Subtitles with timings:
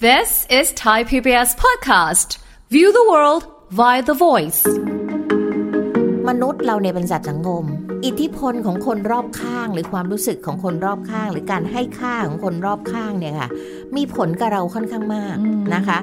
[0.00, 2.38] This is Thai PBS podcast.
[2.70, 3.42] View the world
[3.78, 4.62] via the voice.
[6.28, 7.64] มนุษย์เราเนี่ยเป็นสัตว์สังคม
[8.04, 13.48] อิทธิพลของคนรอบข้าง หรือความรู้สึกของคนรอบข้าง หรือการให้ค่าของคนรอบข้างเนี่ยค่ะ
[13.96, 15.36] มีผลกับเราค่อนข้างมาก
[15.74, 15.98] นะคะ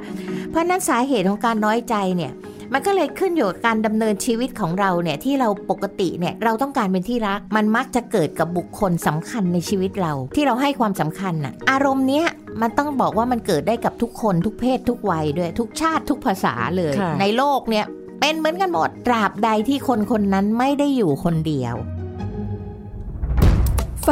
[0.50, 2.32] เพราะฉะนั้นสาเหตุของการน้อยใจเนี่ย
[2.78, 12.28] มันก็เลยขึ้นอยู่กับการดำเนินชีวิตของเราเนี่ยที่เราปกติเนี่ยเราต้องการเป็นที่รัก มันมักจะเกิดกับบุคคลสำคัญในชีวิตเรา ที่เราให้ความสำคัญน่ะอารมณ์เนี้ย
[12.62, 17.86] มันต้องบอกว่ามันเกิดได้กับทุกคนทุกเพศทุกวัยด้วย ทุกชาติทุกภาษาเลยค่ะในโลกเนี่ย
[18.22, 21.76] เป็นเหมือนกันหมดตราบใดที่คนคนนั้นไม่ได้อยู่คนเดียว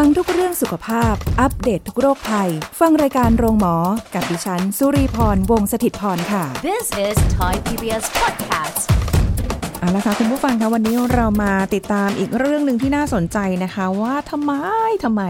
[0.01, 3.75] ฟังทุกเรื่องสุขภาพ อัปเดตททุกโรคภัย ฟังรายการโรงหมอ
[4.13, 8.83] กับดิฉัน สุรีพร วงศิตพรค่ะ This is Thai PBS podcast.
[9.79, 14.53] เอาละค่ะคุณผู้ฟังคะวันนี้เรามาติดตามอีกเรื่องหนึ่งที่น่าสนใจนะคะ ว่าทำไม
[15.03, 15.21] ทำไม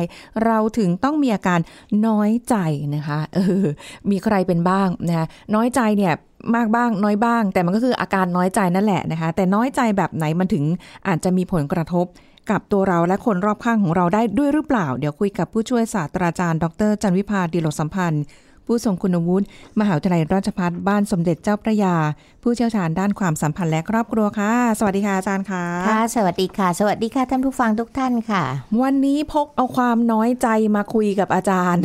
[0.46, 1.60] เราถึงต้องมีอาการ
[2.08, 2.56] น้อยใจ
[2.96, 3.66] นะคะเออ
[4.10, 5.26] มีใครเป็นบ้างนะคะ
[5.56, 6.14] น้อยใจเนี่ย
[6.56, 10.64] มากบ้างน้อยบ้าง แต่มันก็คืออาการน้อยใจนั่นแหละนะคะ แต่น้อยใจแบบไหนมันถึง
[11.08, 12.08] อาจจะมีผลกระทบ
[12.52, 18.24] กับตัวเราและคนรอบข้างของเราได้ด้วยหรือเปล่า เดี๋ยวคุยกับผู้ช่วยศาสตราจารย์ ดร จันวิพาดีโลกสัมพันธ์
[18.66, 19.46] ผู้ทรงคุณวุฒิ
[19.80, 21.96] มหาวิทยาลัยราชภัฏบ้านสมเด็จเจ้าพระยา
[22.44, 28.44] ผู้เชี่ยวชาญด้านความสัมพันธ์และครอบครัวค่ะ สวัสดีค่ะอาจารย์ค่ะค่ะ สวัสดีค่ะ สวัสดีค่ะท่านผู้ฟังทุกท่านค่ะ
[28.82, 31.84] วันนี้พกเอาความน้อยใจมาคุยกับอาจารย์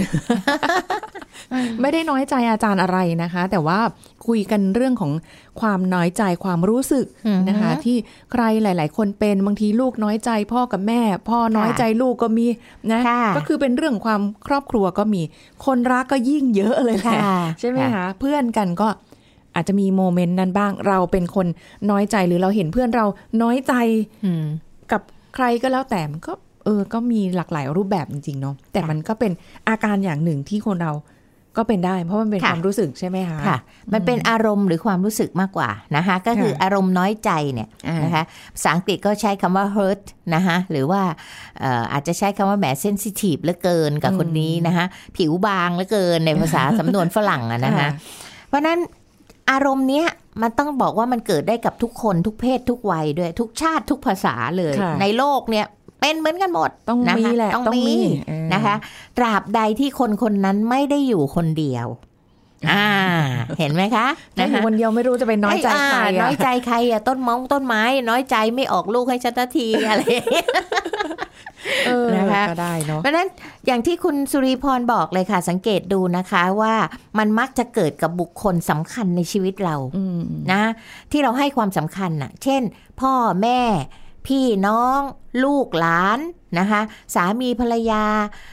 [1.81, 3.79] ไม่ได้น้อยใจอาจารย์อะไรนะคะ แต่ว่า
[4.29, 5.12] คุยกันเรื่องของ
[5.61, 7.97] ความน้อยใจความรู้สึกอือฮึนะคะ ที่
[8.33, 12.47] ใครหลาย ๆ คนเป็นบางทีลูกน้อยใจ พ่อกับแม่ พ่อน้อยใจลูกก็มี
[12.93, 15.23] นะค่ะก็คือเป็นเรื่องความครอบครัวก็มี
[15.67, 18.89] คนรักก็ยิ่งเยอะเลยแหละค่ะใช่ไหมค่ะคะเพื่อนกันก็
[19.55, 21.47] อาจจะมีโมเมนต์นั้นบ้าง เราเป็นคน
[21.91, 23.07] น้อยใจหรือเราเห็นเพื่อนเรา
[23.42, 23.75] น้อยใจ
[24.25, 24.45] อืม
[24.92, 25.03] กับ
[25.35, 26.33] ใครก็แล้วแต่มันก็
[26.65, 29.33] เออ ก็มีหลากหลายรูปแบบจริง ๆ เนาะแต่ค่ะมันก็เป็น
[29.69, 30.92] อาการอย่างหนึ่งที่คนเรา
[31.57, 33.59] ก็เป็นได้เพราะมันเป็นค่ะความรู้สึกใช่ไหมคะค่ะ
[33.93, 40.03] มันเป็นอารมณ์หรือความรู้สึกมากกว่านะคะ ก็คือค่ะอารมณ์น้อยใจเนี่ยอ่านนะคะภาษาอังกฤษก็ใช้คำว่า hurt
[40.35, 41.03] นะคะหรือว่า
[41.61, 47.89] เอ่ออาจจะใช้คำว่าแหม sensitive เหลือเกินกับคนนี้นะคะผิวบางเหลือเกินในภาษาสำนวนฝรั่งอะนะคะ
[48.48, 48.79] เพราะฉะนั้น
[49.51, 50.07] อารมณ์เนี้ย
[50.42, 55.67] มันต้องบอกว่ามันเกิดได้กับทุกคนทุกเพศทุกวัยด้วย ทุกชาติทุกภาษาเลยค่ะในโลกเนี่ย
[56.01, 57.97] เป็นเหมือนกันหมดต้องนคมีแหละต้องต้องมีมี
[58.29, 58.75] เออนะคะ
[59.19, 61.89] ตราบใดที่คนคนนั้นไม่ได้อยู่คนเดียว
[62.70, 62.89] อ่า
[63.59, 64.07] เห็นไหมคะ
[64.37, 70.48] ถ้าอยู่คะคนเดียวไม่รู้จะไปน้อยใจใครอ่าอะน้อยใจใครอะต้นมงต้นไม้ น้อยใจไม่ออกลูกให้ฉันสักทีอะไรอย่างเงี้ย
[71.87, 73.29] เออนะคะก็ได้เนาะเพราะฉะนั้น
[73.67, 76.75] อย่างที่คุณสุริพรบอกเลยค่ะ สังเกตดูนะคะว่า
[77.19, 80.20] มันมักจะเกิดกับบุคคลสำคัญในชีวิตเราอืม
[80.53, 80.63] นะ
[81.13, 82.63] ที่เราให้ความสำคัญน่ะเช่น
[83.01, 83.61] พ่อแม่
[84.28, 85.00] พี่น้อง
[85.44, 86.18] ลูกหลาน
[86.58, 86.80] นะคะ
[87.14, 88.05] สามีภรรยา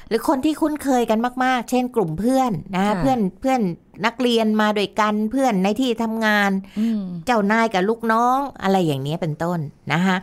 [0.07, 3.61] หรือคนที่คุ้นเคยกันมาก ๆ เช่นกลุ่มเพื่อนนะคะเพื่อนเพื่อน
[4.05, 9.59] นักเรียนมาด้วยกันเพื่อนในที่ทำงานอืมเจ้านายกับลูกน้องอะไรอย่างนี้เป็นต้น
[9.93, 10.15] นะคะ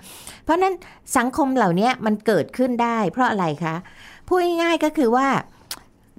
[0.44, 0.74] เพราะฉะนั้น
[1.16, 3.74] สังคมเหล่านี้มันเกิดขึ้นได้ เพราะอะไรคะ
[4.28, 5.26] พูดง่ายๆก็คือว่า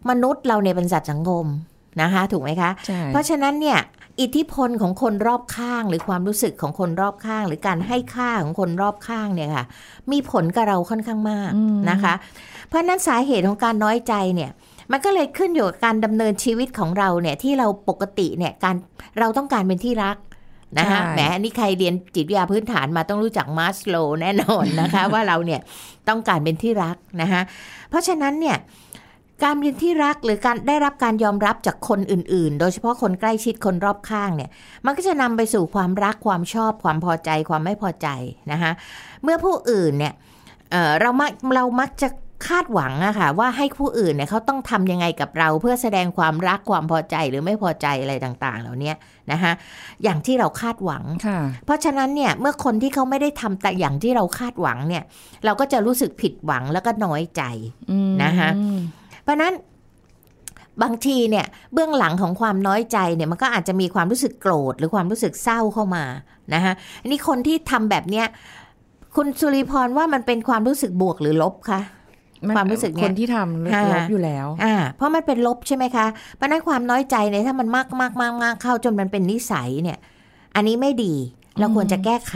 [0.10, 1.46] มนุษย์เราเนี่ยเป็นสัตว์สังคม
[2.02, 3.80] นะคะ ถูกไหมคะใช่เพราะฉะนั้นเนี่ย
[4.22, 9.66] อิทธิพลของคนรอบข้าง หรือความรู้สึกของคนรอบข้าง หรือการให้ค่าของคนรอบข้างเนี่ยค่ะ
[10.12, 11.52] มีผลกับเราค่อนข้างมาก
[11.90, 12.14] นะคะ
[12.68, 14.52] เพราะฉะนั้นสาเหตุของการน้อยใจเนี่ย
[14.92, 18.76] มันก็เลยขึ้นอยู่กับการดำเนินชีวิตของเราเนี่ยที่เราปกติเนี่ยการ
[19.20, 20.18] เราต้องการเป็นที่รัก
[20.80, 25.62] นะคะใช่แหมอันนี้ใครเรียนจิตวิทยาพื้นฐานมาต้องรู้จักมาสโลแน่นอนนะคะ ว่าเราเนี่ย
[26.10, 27.42] ต้องการเป็นที่รักนะคะ
[27.90, 28.58] เพราะฉะนั้นเนี่ย
[29.44, 34.50] การเป็นที่รักหรือการได้รับการยอมรับจากคนอื่น ๆ โดยเฉพาะคนใกล้ชิดคนรอบข้างเนี่ย
[34.86, 38.08] มันก็จะนำไปสู่ความรักความชอบความพอใจความไม่พอใจ
[38.52, 38.72] นะคะ
[39.24, 40.14] เมื่อผู้อื่นเนี่ย
[40.72, 42.10] เอ่อเรามักเรามักจะ
[42.48, 48.94] คาดหวังอะค่ะว่าให้ผู้อื่นเนี่ยเขาต้องทำยังไงกับเราเพื่อแสดงความรักความพอใจหรือไม่พอใจอะไรต่าง ๆ เหล่านี้
[49.32, 49.52] นะคะ
[50.04, 55.04] อย่างที่เราคาดหวังค่ะเพราะฉะนั้นเนี่ยเมื่อคนที่เขาไม่ได้ทำแต่อย่างที่เราคาดหวังเนี่ย
[55.46, 57.44] เราก็จะรู้สึกผิดหวังแล้วก็น้อยใจ
[57.92, 58.50] อืมนะคะ
[59.24, 59.54] เพราะฉะนั้น
[60.84, 66.06] บางทีเนี่ยเบื้องหลังของความน้อยใจเนี่ยมันก็อาจจะมีความรู้สึกโกรธหรือความรู้สึกเศร้าเข้ามา
[66.54, 68.26] นะคะอันนี้คนที่ทำแบบเนี้ย
[69.16, 71.82] คุณสุริพรว่ามันเป็นความรู้สึกบวกหรือลบคะ
[72.56, 76.06] ความรู้สึกเนี่ยคนที่ทำค่ะลบอยู่แล้ว อ่า เพราะมันเป็นลบใช่ไหมคะ
[76.36, 79.98] เพราะฉะนั้นความน้อยใจเนี่ยถ้ามันมากมากมากมากเข้าจนมันเป็นนิสัยเนี่ย
[80.56, 81.14] อันนี้ไม่ดี
[81.60, 82.36] เราควรจะแก้ไข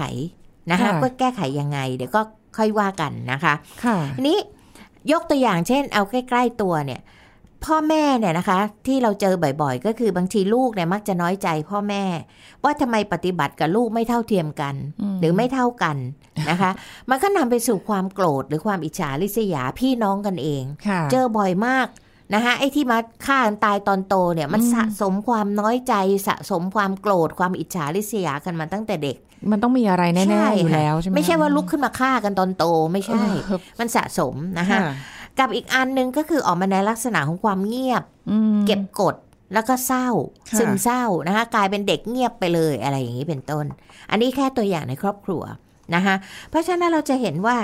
[0.71, 2.21] นะคะค่ะก็แก้ไขยังไง เดี๋ยวก็
[2.57, 3.53] ค่อยว่ากันนะคะ
[3.83, 4.37] ค่ะทีนี้
[5.11, 7.01] ยกตัวอย่างเช่น เอาใกล้ ๆตัวเนี่ย
[7.65, 12.03] พ่อแม่เนี่ยนะคะ ที่เราเจอบ่อยๆ ก็คือบางทีลูกเนี่ยมักจะน้อยใจ พ่อแม่
[12.63, 14.75] ว่าทำไมปฏิบัติกับลูกไม่เท่าเทียมกัน
[15.19, 15.97] หรือไม่เท่ากัน
[16.49, 16.71] นะคะ
[17.09, 21.87] มันก็นำไปสู่ความโกรธหรือความอิจฉาริษยาพี่น้องกันเองค่ะเจอบ่อยมาก
[22.33, 25.93] นะคะไอ้ที่มาฆ่ากันตายตอนโตเนี่ยมันอืมสะสมความน้อยใจ
[26.27, 29.17] สะสมความโกรธความอิจฉาริษยากันมาตั้งแต่เด็ก
[29.51, 34.93] มันต้องมีอะไรแน่ใช่ๆอยู่ค่ะแล้วใช่ไหมไม่ใช่ว่าลุกขึ้นมาฆ่ากันตอนโตไม่ใช่เออมันสะสมนะคะค่ะ
[35.39, 39.15] กับอีกอันหนึงก็คือออกมาในลักษณะของความเงียบอืมเก็บกด
[39.53, 40.07] แล้วก็เศร้า
[40.49, 43.65] ค่ะซึมเศร้านะคะกลายเป็นเด็กเงียบไปเลยอะไรอย่างนี้เป็นต้น
[44.11, 45.43] อันนี้แค่ตัวอย่างในครอบครัว
[45.95, 46.15] นะคะ
[46.49, 47.57] เพราะฉะนั้นเราจะเห็นว่า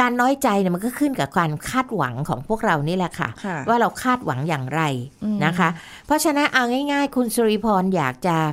[0.00, 4.82] การน้อยใจเนี่ยมันก็ขึ้นกับการคาดหวังของพวกเรานี่แหละค่ะค่ะว่าเราคาดหวังอย่างไร
[5.24, 5.68] อืมนะคะ
[6.06, 8.50] เพราะฉะนั้นเอาง่าย ๆ คุณสุริพรอยากจะเอ่อ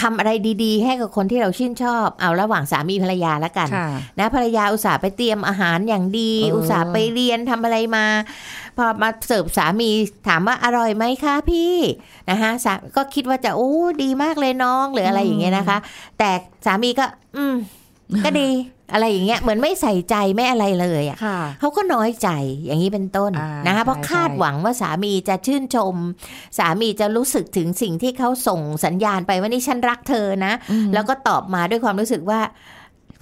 [0.00, 0.30] ทำอะไร
[0.64, 3.88] ดีๆ ให้กับคนที่เราชื่นชอบ เอาระหว่างสามีภรรยาแล้วกันค่ะ
[4.18, 8.06] นะภรรยาอุตส่าห์ไปเตรียมอาหารอย่างดีเอออุอุตส่าห์ไปเรียนทำอะไรมา
[8.76, 9.90] พอมาเสิร์ฟสามี
[10.28, 11.74] ถามว่าอร่อยไหมคะพี่
[12.30, 13.72] นะคะสาก็คิดว่าจะโอ้
[14.02, 15.78] ดีมากเลยน้องหรืออะไรอย่างเงี้ยนะคะ
[16.18, 16.30] แต่
[16.66, 17.04] สามีก็
[17.36, 17.54] อืม
[18.24, 18.48] ก็ดี
[18.92, 22.28] อะไรอย่างเงี้ยเหมือนไม่ใส่ใจไม่อะไรเลยอะค่ะเขาก็น้อยใจ
[22.64, 25.94] อย่างนี้เป็นต้นอ่านะคะใช่เพราะคาดหวังว่าสามีจะชื่นชม
[26.58, 32.40] สามีจะรู้สึกถึงสิ่งที่เขาส่งสัญญาณไปว่านี่ฉันรักเธอนะอืมแล้วก็ตอบมาด้วยความรู้สึกว่า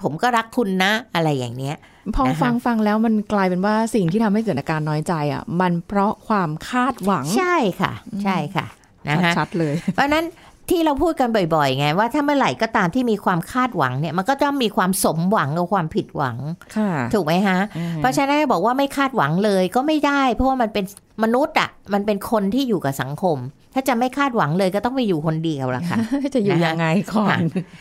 [0.02, 1.76] ผมก็รักคุณนะ อะไรอย่างเนี้ย
[2.14, 7.92] พอนะคะฟังฟังแล้วมันกลายเป็นว่าสิ่งที่ทำให้เกิดอาการน้อยใจอะมันเพราะความคาดหวังใช่ค่ะ
[8.24, 8.66] ใช่ค่ะ
[9.08, 10.24] นะคะชัดๆเลย เพราะฉะนั้น
[10.70, 16.36] ที่เราพูดกันบ่อยๆไงว่าถ้าเมื่อไหร่ก็ตามที่มีความคาดหวังเนี่ยมันก็ต้องมีความสมหวังกับความผิดหวัง
[16.76, 20.84] ค่ะถูกไหมฮะอืมเพราะฉะนั้นบอกว่าไม่คาดหวังเลยก็ไม่ได้ เพราะว่ามันเป็น
[21.22, 23.36] มนุษย์อะมันเป็นคนที่อยู่กับสังคม
[23.74, 25.96] ถ้าจะไม่คาดหวังเลยก็ต้องไปอยู่คนเดียวละค่ะ
[26.34, 27.38] จะอยู่นะคะยังไงก่อน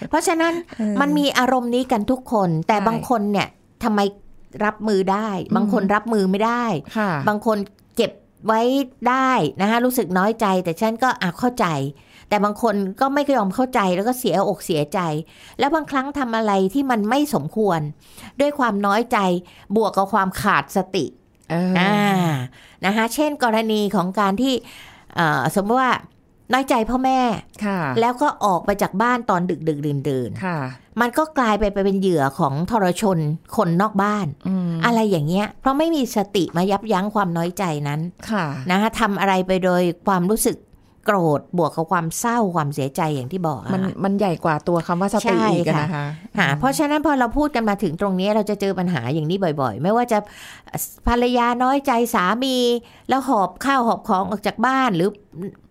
[0.10, 3.48] เพราะฉะนั้นเออมันมีอารมณ์นี้กันทุกคน แต่ใช่บางคนเนี่ย
[3.84, 4.00] ทำไม
[4.66, 6.66] รับมือได้ บางคนรับมือไม่ได้
[6.98, 7.58] ค่ะบางคน
[7.96, 8.12] เก็บ
[8.48, 8.62] ไว้
[9.10, 9.32] ได้
[9.62, 11.66] นะคะรู้สึกน้อยใจ แต่ฉันก็อะเข้าใจ
[12.30, 15.00] แต่บางคนก็ไม่ยอมเข้าใจแล้วก็เสียอกเสียใจ
[15.60, 17.80] แล้วบางครั้งทำอะไรที่มันไม่สมควร
[18.42, 19.18] ด้วยความน้อยใจ
[19.76, 21.06] บวกกับความขาดสติ
[21.52, 21.96] เอออ่า
[22.86, 24.54] นะคะเช่นกรณีของการที่
[25.16, 25.94] เอ่อสมมติว่า
[26.54, 27.20] น้อยใจพ่อแม่
[27.66, 30.60] ค่ะแล้วก็ออกไปจากบ้านตอนดึกดึกดื่นดื่นๆค่ะ
[31.02, 33.18] มันก็กลายไปไปเป็นเหยื่อของทรชน
[33.58, 38.02] คนนอกบ้านอืมอะไรอย่างเงี้ย เพราะไม่มีสติมายับยั้งความน้อยใจนั้น
[38.32, 40.58] ค่ะ นะคะทำอะไรไปโดยความรู้สึก
[41.08, 46.06] โกรธบวกกับความเศร้าความเสียใจอย่างที่บอกอะมันค่ะมันใหญ่กว่าตัวคำว่าสใช่ติอีกอะค่ะนะคะ
[46.38, 50.20] ค่ะเพราะฉะนั้นพอเราพูดกันมาถึงตรงนี้เราจะเจอปัญหาอย่างนี้บ่อย ๆ ไม่ว่าจะ
[51.08, 52.58] ภรรยาน้อยใจสามี
[53.10, 55.10] แล้วหอบข้าวหอบของออกจากบ้านหรือ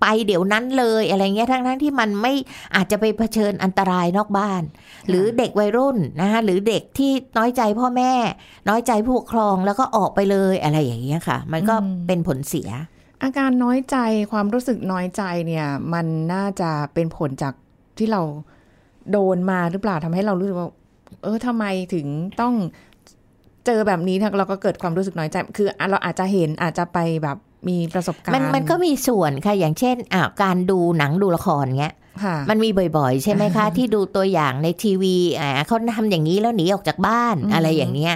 [0.01, 2.33] ไปเดี๋ยวนั้นเลยอะไรเงี้ยทั้งๆที่มันไม่
[2.75, 4.63] อาจจะไปเผชิญอันตรายนอกบ้าน
[5.09, 8.13] หรือเด็กวัยรุ่นนะคะหรือเด็กที่น้อยใจพ่อแม่
[8.69, 12.71] น้อยใจผู้ปกครองแล้วก็ออกไปเลยอะไรอย่างเงี้ยค่ะ มันก็อืมเป็นผลเสีย
[13.23, 13.97] อาการน้อยใจ
[14.33, 17.55] ความรู้สึกน้อยใจเนี่ยมันน่าจะเป็นผลจาก
[17.99, 18.23] ที่เรา
[19.13, 20.69] โดนมาหรือเปล่าทำให้เรารู้สึกว่า
[21.23, 21.65] เออทำไม
[21.95, 22.07] ถึง
[22.41, 22.55] ต้อง
[23.67, 27.37] เจอแบบนี้เราก็เกิดความรู้สึกน้อยใจ คืออะเราอาจจะเห็นอาจจะไปแบบ
[27.69, 38.15] มีประสบการณ์ มันมันก็มีส่วนค่ะอย่างเช่นอ่าการดูหนังดูละครเงี้ยค่ะมันมีบ่อย ๆ ใช่ไหมคะ ที่ดูตัวอย่างในทีวีอ่าเขาทำอย่างนี้แล้วหนีออกจากบ้านอืมอะไรอย่างเงี้ย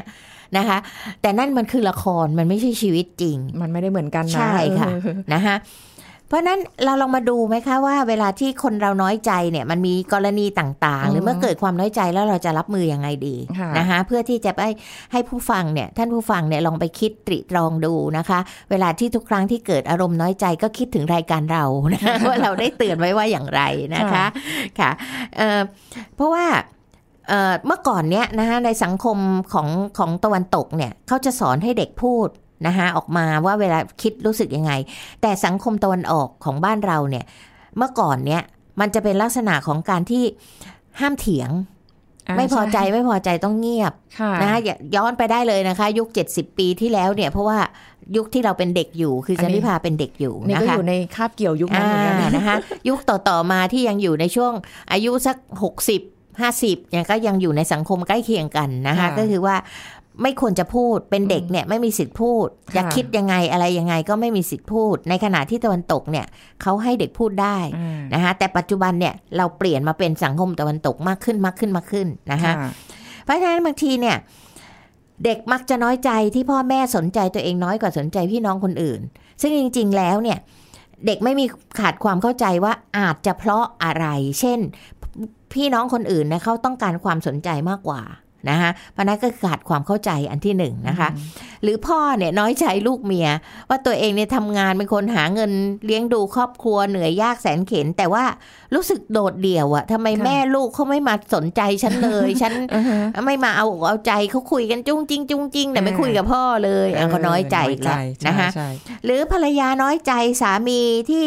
[0.56, 0.78] นะคะ
[1.22, 5.56] แต่นั่นมันคือละครมันไม่ใช่ชีวิตจริง มันไม่ได้เหมือนกันนะใช่ค่ะเออนะคะ
[6.28, 14.62] เพราะฉะนั้นเราลองมาดูไหมคะว่าเวลาที่คนเราน้อยใจเนี่ยมันมีกรณีต่างๆ หรือเมื่อเกิดความน้อยใจแล้วเราจะรับมือยังไงดีค่ะนะคะเพื่อที่จะไป
[15.12, 18.38] ให้ผู้ฟังเนี่ยท่านผู้ฟังเนี่ยลองไปคิดตริตรองดูนะคะ
[18.70, 21.64] เวลาที่ทุกครั้งที่เกิดอารมณ์น้อยใจก็คิดถึงรายการเรา
[21.94, 23.62] นะคะว่าเราได้เตือนไว้ว่าอย่างไร
[23.96, 24.24] นะคะ
[24.78, 24.90] ค่ะ
[25.36, 25.60] เอ่อ
[26.16, 26.46] เพราะว่า
[27.30, 29.18] เอ่อเมื่อก่อนเนี้ยนะคะในสังคม
[29.52, 29.68] ของ
[29.98, 32.28] ของตะวันตกเนี่ยเขาจะสอนให้เด็กพูด
[32.66, 34.72] นะคะออกมาว่าเวลาคิดรู้สึกยังไง
[35.22, 37.24] แต่สังคมตะวันออกของบ้านเราเนี่ย
[37.76, 38.42] เมื่อก่อนเนี่ย
[38.80, 40.24] มันจะเป็นลักษณะของการที่
[41.00, 47.58] ห้ามเถียงาไม่พอใจช่ไม่พอใจต้องเงียบค่ะนะคะอย่าย้อนไปได้เลยนะคะ ยุค70ปีที่แล้วเนี่ยเพราะว่า
[48.16, 52.56] ยุคที่เราเป็นเด็กอยู่คืออัจันนนี้ทิพาเป็นเด็กอยู่นี่นะก็คะอยู่ในคาบเกี่ยวยุคนั้นอ่าเหมือนกันนะนะคะ
[52.88, 54.52] ยุคต่อๆมาที่ยังอยู่ในช่วง
[54.92, 55.36] อายุสัก
[55.80, 56.19] 60
[56.60, 59.56] 50เนี่ยก็ยังอยู่ในสังคมใกล้เคียงกันนะคะค่ะก็คือว่า
[60.22, 66.26] ไม่ควรจะพูดเป็นเด็กเนี่ยไม่มีสิทธิ์พูดค่ะอยากคิดยังไงอะไรยังไงก็ไม่มีสิทธิ์พูด ในขณะที่ตะวันตกเนี่ย
[66.62, 72.70] เขาให้เด็กพูดได้อ่านะคะแต่ปัจจุบันเนี่ยเราเปลี่ยนมาเป็นสังคมตะวันตกมากขึ้นมากขึ้นมากขึ้นนะคะค่ะ
[73.24, 74.16] เพราะฉะนั้นบางทีเนี่ย
[75.24, 79.00] เด็กมักจะน้อยใจที่พ่อแม่สนใจตัวเองน้อยกว่าสนใจพี่น้องคนอื่น
[79.40, 80.38] ซึ่งจริง ๆ แล้วเนี่ย
[81.06, 81.46] เด็กไม่มี
[81.78, 84.06] ขาดความเข้าใจว่าอาจจะเพราะอะไร
[84.40, 84.60] เช่น
[85.52, 88.02] พี่น้องคนอื่นเนี่ยเขาต้องการความสนใจมากกว่า
[88.50, 91.08] นะคะเพราะนั้นก็ขาดความเข้าใจอันที่หนึ่งนะคะ
[91.62, 93.28] หรือพ่อเนี่ยน้อยใจลูกเมีย
[93.68, 95.50] ว่าตัวเองเนี่ยทำงานเป็นคนหาเงิน
[95.84, 98.24] เลี้ยงดูครอบครัวเหนื่อยยากแสนเข็น แต่ว่า
[98.74, 108.68] รู้สึกโดดเดี่ยวอะทำไมค่ะแม่ลูกเขาไม่มาสนใจฉันเลย ฉันอือฮะไม่มาเอาอกเอาใจเขาคุยกันจุ้งจริงจุ้งจริงแต่ไม่อ่าคุยกับพ่อเลยอะเขาน้อยใจอีกแล้วน้อยใจนะคะใช่
[109.04, 110.80] หรือภรรยาน้อยใจสามี
[111.10, 111.24] ที่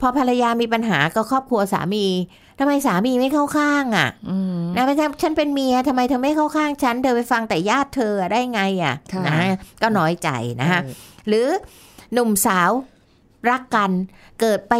[0.00, 2.06] พอภรรยามีปัญหากับครอบครัวสามี
[2.58, 9.38] ทำไมสามีไม่เข้าข้างอะอืมนะไม่ใช่ฉันเป็นเมียทำไมเธอไม่เข้าข้างฉันเธอไปฟังแต่ญาติเธอได้ไงอะค่ะนะ
[9.82, 10.30] ก็น้อยใจ
[10.60, 10.94] นะคะเออ
[11.28, 11.48] หรือ
[12.12, 12.70] หนุ่มสาว
[13.50, 13.90] รักกัน
[14.40, 14.74] เกิดไป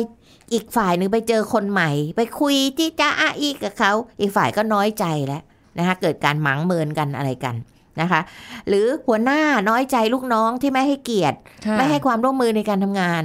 [0.52, 5.42] อีกฝ่ายหนึ่งไปเจอคนใหม่ ไปคุยที่จ้าอาอีกับเขา อีกฝ่ายก็น้อยใจแล้ว
[5.78, 7.54] นะคะเกิดการหมังเมินกันอะไรกัน
[8.00, 8.20] นะคะ
[8.68, 13.22] หรือหัวหน้าน้อยใจลูกน้องที่ไม่ให้เกียรติค่ะไม่ให้ความร่วมมือในการทำงาน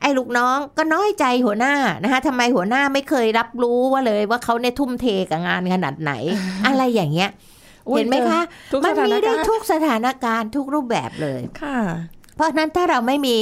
[0.00, 6.12] ไอ้ลูกน้องก็น้อยใจหัวหน้านะคะทำไมหัวหน้าไม่เคยรับรู้ว่าเลยว่าเขาเนี่ยทุ่มเทกับงานขนาดไหน
[6.66, 7.30] อะไรอย่างเงี้ย
[7.88, 8.40] อุ๊ยเห็นไหมคะ
[8.72, 11.78] ทุกมัสถานมีได้การณ์ทุกสถานการณ์ทุกรูปแบบเลยค่ะ
[12.36, 13.36] เพราะฉะนั้นถ้าเราไม่มี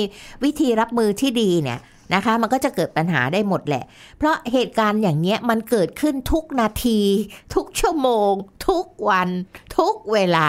[0.45, 1.79] วิธีรับมือที่ดีเนี่ย
[2.15, 3.85] นะคะ มันก็จะเกิดปัญหาได้หมดแหละ
[4.19, 7.01] เพราะเหตุการณ์อย่างเงี้ยมันเกิดขึ้นทุกนาที
[7.55, 8.33] ทุกชั่วโมง
[8.69, 9.29] ทุกวัน
[9.79, 10.49] ทุกเวลา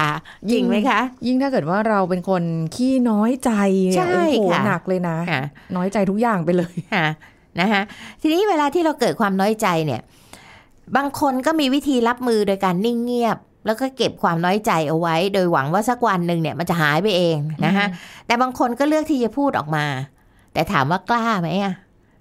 [0.51, 2.43] จริงไหมคะ ยิ่งถ้าเกิดว่าเราเป็นคน
[2.75, 3.51] ขี้น้อยใจ
[3.85, 5.41] เนี่ยใช่โอ้โหค่ะหนักเลยนะค่ะ
[5.75, 7.05] น้อยใจทุกอย่างไปเลยค่ะ
[7.59, 7.81] นะคะ
[8.21, 10.01] ทีนี้เวลาที่เราเกิดความน้อยใจเนี่ย
[10.95, 17.85] บางคนก็มีวิธีรับมือโดยการนิ่งเงียบแล้วก็เก็บความน้อยใจเอาไว้ โดยหวังว่าสักวันหนึ่งเนี่ยมันจะหายไปเองนะคะ
[18.27, 19.85] แต่บางคนก็เลือกที่จะพูดออกมา
[20.53, 21.73] แต่ถามว่ากล้าไหมอะ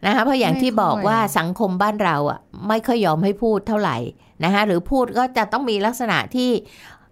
[0.06, 3.96] นะคะเพราะอย่างที่ไม่ค่อยบอกว่าสังคมบ้านเราอะไม่ค่อยยอมให้พูดเท่าไหร่
[4.44, 6.50] นะคะหรือพูดก็จะต้องมีลักษณะที่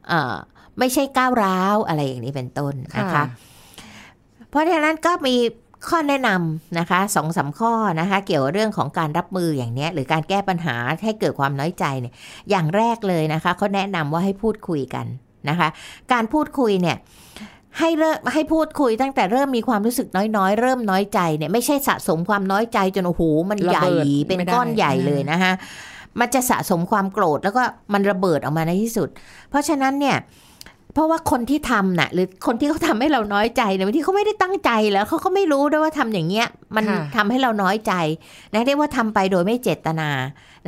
[0.08, 0.34] เอ่อ
[0.78, 3.24] ไม่ใช่ก้าวร้าวอะไรอย่างนี้เป็นต้นนะคะ
[4.50, 5.36] เพราะฉะนั้นก็มี
[5.88, 12.14] ข้อแนะนำนะคะสองสามข้อนะคะ เกี่ยวกับเรื่องของการรับมืออย่างเนี้ยหรือการแก้ปัญหาให้เกิดความน้อยใจเนี่ย
[12.50, 15.06] อย่างแรกเลยนะคะเขาแนะนำว่าให้พูดคุยกัน
[15.48, 15.68] นะคะ
[16.12, 16.96] การพูดคุยเนี่ย
[17.78, 25.52] ให้เริ่มให้พูดคุยตั้งแต่เริ่มมีความรู้สึกน้อยๆ เริ่มน้อยใจเนี่ยไม่ใช่สะสมความน้อยใจจนโอ้โหมันใหญ่ระเบิดเป็นไม่ได้ก้อนใหญ่เลยนะคะ
[26.20, 27.62] มันจะสะสมความโกรธแล้วก็
[27.92, 29.08] มันระเบิดออกมาในที่สุด
[29.50, 30.16] เพราะฉะนั้นเนี่ย
[30.94, 37.92] เพราะว่าคนที่ทำน่ะหรือคนที่เขาทำให้เราน้อยใจเนี่ยบางทีเขาไม่ได้ตั้งใจแล้วเขาก็ไม่รู้ด้วยว่าทำอย่างเงี้ย มันค่ะทำให้เราน้อยใจ
[38.52, 40.10] นะเรียกว่าทำไปโดยไม่เจตนา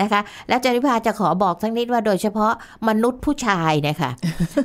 [0.00, 2.52] นะคะ แล้วจาริพาจะขอบอกสักนิดว่าโดยเฉพาะ
[2.88, 4.10] มนุษย์ผู้ชายเนยคะ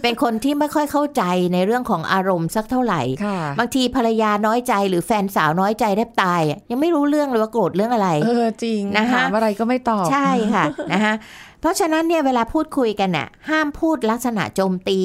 [0.03, 10.63] เป็นคนที่ไม่ค่อยเข้าใจในเรื่องของอารมณ์สักเท่าไหร่ค่ะบางทีภรรยาน้อยใจหรือแฟนสาวน้อยใจแทบตายอะยังไม่รู้เรื่องเลยว่าโกรธเรื่องอะไร เออจริงนะคะถามอะไรก็ไม่ตอบ ใช่ค่ะ
[10.93, 11.13] นะคะ
[11.61, 14.99] เพราะฉะนั้นเนี่ยเวลาพูดคุยกันน่ะห้ามพูดลักษณะโจมตี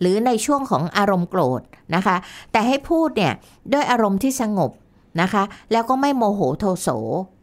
[0.00, 1.62] หรือในช่วงของอารมณ์โกรธ
[1.94, 2.16] นะคะ
[2.52, 3.32] แต่ให้พูดเนี่ย
[3.72, 4.70] ด้วยอารมณ์ที่สงบ
[5.20, 5.42] นะคะ
[5.72, 6.88] แล้วก็ไม่โมโหโทโส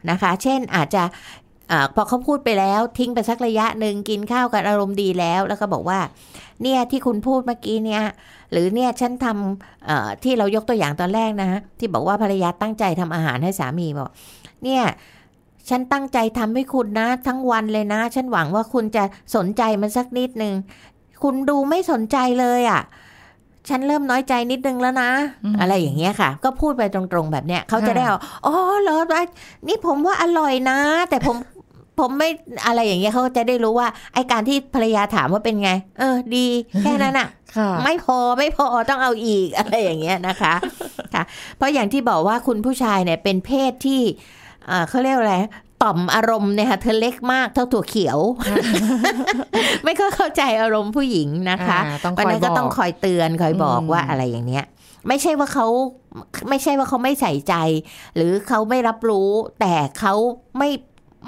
[0.10, 1.04] นะคะ เช่นอาจจะ
[1.72, 6.00] อาพอเขาพูดไปแล้วทิ้งไปสักระยะหนึ่งกินข้าวกันอารมณ์ดีแล้ว แล้วก็บอกว่า
[6.62, 8.04] เนี่ยที่คุณพูดเมื่อกี้เนี่ย
[8.52, 14.10] หรือเนี่ยฉันทำที่เรายกตัวอย่างตอนแรกนะฮะที่บอกว่าภรรยาตั้งใจทำอาหารให้สามีบอก
[14.64, 14.84] เนี่ย
[15.70, 19.04] ฉันตั้งใจทำให้คุณนะ ทั้งวันเลยนะ ฉันหวังว่าคุณจะ
[19.36, 20.56] สนใจมันสักนิดนึง
[21.24, 22.82] คุณดูไม่สนใจเลยอะ่ะ
[23.70, 25.10] ฉันเริ่มน้อยใจนิดนึงแล้วนะ
[25.44, 28.98] อืมอะไรอย่างเงี้ยค่ะ ก็พูดไปตรงๆแบบเนี้ยเขาจะค่ะได้เอาอ๋อเหรอ
[29.68, 30.78] นี่ผมว่าอร่อยนะ
[31.10, 31.38] แต่ผม
[32.00, 32.30] ผมไม่
[32.66, 36.48] อะไรอย่างเงี้ยเขาจะได้รู้ว่าไอการที่ภรรยาถามว่าเป็นไง เออ ดี
[36.82, 40.54] แค่นั้นอะค่ะไม่พอไม่พอต้องเอาอีกอะไรอย่างเงี้ยนะคะ
[41.14, 41.24] ค่ะ
[41.58, 44.02] เพราะอย่างที่บอกว่าคุณผู้ชายเนี่ยเป็นเพศที่
[44.68, 45.36] เอ่อเขาเรียกว่าอะไร
[45.84, 48.20] ต่อมอารมณ์เนี่ยค่ะเธอเล็กมากเท่าถั่วเขียว
[49.84, 54.66] ไม่ก็เข้าใจอารมณ์ผู้หญิงนะคะอ่าต้องวันคอยนั้นก็บต้องอกคอยเตือนคอยบอกอืมว่าอะไรอย่างเนี้ย
[55.08, 55.68] ไม่ใช่ว่าเขา
[56.50, 57.56] ไม่ใช่ว่าเขาไม่ใส่ใจ
[58.16, 60.14] หรือเขาไม่รับรู้ แต่เขา
[60.58, 60.70] ไม่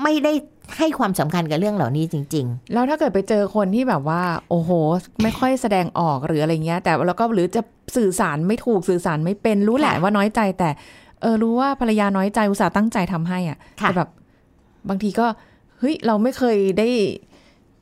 [0.04, 0.34] ไม่ได้
[0.78, 4.70] ให้ความสำคัญกับเรื่องเหล่านี้จริงแล้วถ้าเกิดไปเจอคนที่แบบว่า โอ้โห
[5.24, 7.62] ไม่ค่อยแสดงออกหรืออะไรเงี้ย แต่แล้วก็หรือจะ
[7.96, 10.70] สื่อสารไม่ถูกสื่อสารไม่เป็นรู้แหละค่ะว่าน้อยใจแต่
[11.22, 14.10] เออรู้ว่าภรรยาน้อยใจอุตส่าห์ตั้งใจทำให้อะค่ะแต่แบบ
[14.90, 15.28] บางทีก็
[15.80, 16.90] เฮ้ยเราไม่เคยได้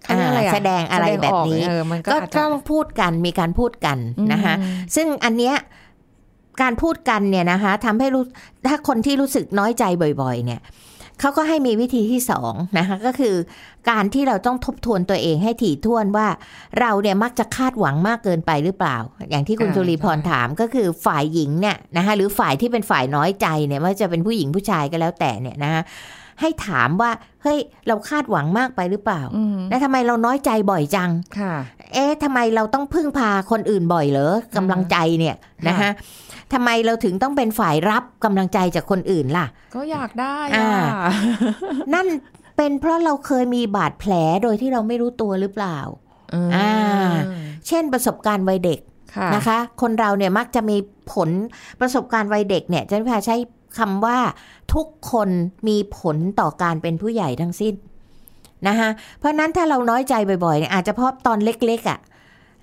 [0.04, 3.98] เขาเรียกอะไรอ่าอะแสดงอะไรแบบนี้แสดงออกเออมันๆก็ก็อาจจะต้องพูดกันมีการพูดกัน
[4.34, 5.56] นะคะอืมซึ่งอันเนี้ย
[6.62, 8.24] การพูดกันเนี่ยนะคะทำให้รู้
[8.68, 9.84] ถ้าคนที่รู้สึกน้อยใจ
[10.22, 10.62] บ่อย ๆ เนี่ย
[11.20, 13.36] เขาก็ให้มีวิธีที่สองนะคะก็คือ
[13.90, 16.28] การที่เราต้องทบทวนตัวเองให้ถี่ถ้วนว่า
[16.80, 18.98] เราเนี่ยมักจะคาดหวังมากเกินไปหรือเปล่า
[19.30, 25.82] อย่างที่คุณอ่าจุลีพรใช่ถามก็คือฝ่ายหญิงเนี่ยนะคะหรือฝ่ายที่เป็นฝ่ายน้อยใจเนี่ยไม่ว่าจะเป็นผู้หญิงผู้ชายก็แล้วแต่เนี่ยนะคะ
[26.44, 27.12] ให้ถามว่า
[27.44, 31.10] เฮ้ย เราคาดหวังมากไปหรือเปล่าอืมแล้วทำไมเราน้อยใจบ่อยจัง
[31.40, 31.56] ค่ะ
[31.94, 35.36] เอ๊ะทำไมเราต้องพึ่งพาคนอื่นบ่อยเหรอกำลังใจเนี่ย
[35.68, 35.90] นะคะ
[36.54, 39.46] ทำไมเราถึงต้องเป็นฝ่ายรับกำลังใจจากคนอื่นล่ะ
[39.76, 40.72] ก็อยากได้อ่า
[41.06, 41.14] อะ
[41.94, 42.08] นั่น
[42.58, 44.12] เป็นเพราะเราเคยมีบาดแผล
[44.44, 45.78] โดยที่เราไม่รู้ตัวหรือเปล่า
[46.56, 47.14] อ่า
[47.68, 48.80] เช่นประสบการณ์วัยเด็ก
[49.16, 50.78] ค่ะนะคะ คนเราเนี่ยมักจะมี
[51.14, 51.30] ผล
[51.80, 53.36] ประสบการณ์วัยเด็กเนี่ยจะพาใช้
[53.78, 54.20] คำว่า
[54.74, 55.30] ทุกคน
[55.68, 57.74] มีผลต่อการเป็นผู้ใหญ่ทั้งสิ้น
[58.68, 58.90] นะคะ
[59.20, 60.14] เพราะฉะนั้นถ้าเราน้อยใจ
[60.46, 62.00] บ่อยๆเนี่ยอาจจะเพราะตอนเล็กๆอะ่ะ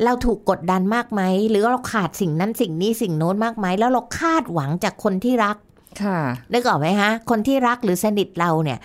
[0.05, 5.57] เราถูกกดดันมากไหม หรือเราขาดสิ่งนั้นสิ่งนี้สิ่งโน้นมากไหม แล้วเราคาดหวังจากคนที่รัก
[6.02, 6.19] ค่ะ
[6.52, 8.79] นึกออกไหมฮะ คนที่รักหรือสนิทเราเนี่ย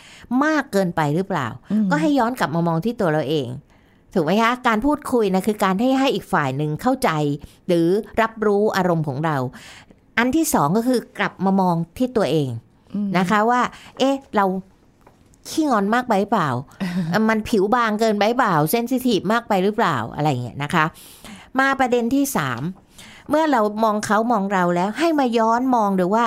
[0.44, 3.48] มากเกินไปหรือเปล่าอืมก็ให้ย้อนกลับมามองที่ตัวเราเอง
[4.13, 7.10] ถูกไหมคะ การพูดคุยนะคือการให้ให้อีกฝ่ายหนึ่งเข้าใจ
[7.67, 7.88] หรือ
[8.22, 9.38] รับรู้อารมณ์ของเรา
[10.17, 12.50] อันที่สองก็คือกลับมามองที่ตัวเอง
[12.93, 13.62] อืมนะคะว่า
[14.00, 14.45] เอ๊ะ เรา
[15.50, 16.50] ขี้งอนมากไปหรือเปล่า
[17.29, 20.86] มันผิวบางเกินไปหรือเปล่า เซนซิทีฟมากไปหรือเปล่าอะไรอย่างเงี้ยนะคะ
[21.60, 22.62] มาประเด็นที่สาม
[23.29, 26.25] เมื่อเรามองเขามองเราแล้ว ให้มาย้อนมองดูว่า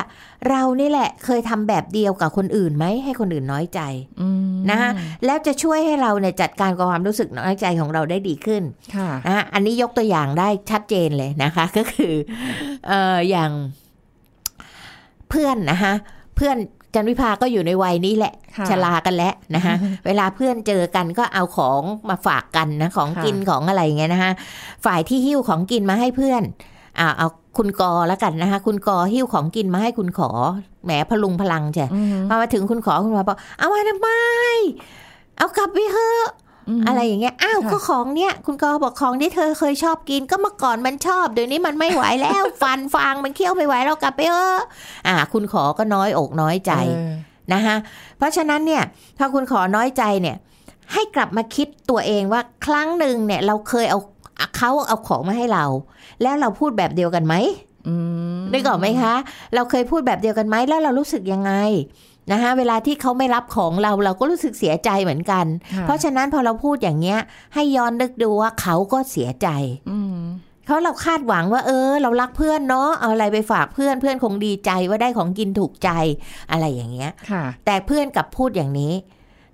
[0.49, 3.81] เรานี่แหละเคยทำแบบเดียวกับคนอื่นไหมให้คนอื่นน้อยใจ
[4.21, 4.90] อืมนะคะ
[5.25, 8.62] แล้วจะช่วยให้เราเนี่ยจัดการกับความรู้สึกน้อยใจของเราได้ดีขึ้น
[8.97, 12.14] ค่ะนะฮะอันนี้ยกตัวอย่างได้ชัดเจนเลยนะคะ ก็คือ
[12.88, 13.50] เอ่ออย่าง
[15.31, 15.93] เพื่อนนะคะ
[16.37, 16.57] เพื่อน
[16.95, 19.75] จันวิภาก็อยู่ในวัยนี้แหละค่ะชรากันแล้วนะคะ
[20.07, 24.33] เวลาเพื่อนเจอกันก็เอาของมาฝากกันนะของค่ะกินของอะไรอย่างเงี้ยนะคะ
[24.85, 26.43] ฝ่ายที่หิ้วของกินมาให้เพื่อน
[27.00, 27.28] อ่าเอา
[27.59, 30.31] คุณกอแล้วกันนะคะ คุณกอหิ้วของกินมาให้คุณขอ
[30.85, 34.09] แหมพลุงพลังจ้ะอืมพอมาถึงคุณขอคุณขอบอกเอามาทำไม
[35.37, 36.28] เอากลับไปเถอะ
[36.78, 44.59] มอะไรอย่างเงี้ย อ้าวค่ะก็ของเนี้ยคุณกอบอกของที่เธอเคยชอบกินก็เมื่อก่อนมันชอบ เดี๋ยวนี้มันไม่ไหวแล้ว ฟันฟางมันเคี้ยวไม่ไหวเรากลับไปเออ
[45.07, 47.12] อ่า คุณขอก็น้อยอกน้อยใจเออ
[47.52, 47.76] นะคะ
[48.19, 48.83] เพราะฉะนั้นเนี่ย
[49.19, 50.37] ถ้าคุณขอน้อยใจเนี่ย
[50.93, 53.99] ให้กลับมาคิดตัวเองว่าครั้งหนึ่งเนี่ย เราเคยเอา
[54.57, 55.64] เขาเอาของมาให้เรา
[56.23, 57.35] แล้วเราพูดแบบเดียวกันไหม
[57.88, 57.95] อื
[58.38, 59.14] มนึกออกไหมคะ
[59.54, 61.52] เราเคยพูดแบบเดียวกันไหมแล้วเรารู้สึกยังไง
[62.33, 67.18] นะคะเวลาที่เขาไม่รับของเราเราก็รู้สึกเสียใจเหมือนกันค่ะเพราะฉะนั้นพอเราพูดอย่างเงี้ย
[67.54, 69.49] ให้ย้อนนึกดูว่าเขาก็เสียใจ
[69.90, 70.21] อืม
[70.64, 75.90] เพราะเราคาดหวังว่า เออ เรารักเพื่อนเนาะเอาอะไรไปฝากเพื่อนเพื่อนคงดีใจว่าได้ของกินถูกใจ
[76.50, 78.92] อะไรอย่างเงี้ยค่ะแต่เพื่อนกลับพูดอย่างนี้